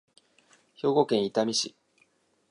[0.73, 1.75] 兵庫県伊丹市